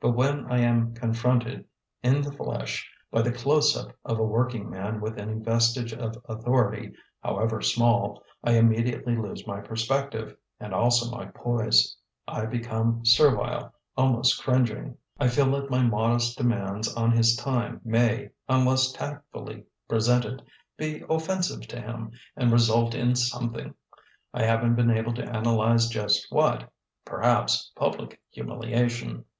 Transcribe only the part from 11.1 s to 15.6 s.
my poise. I become servile, almost cringing. I feel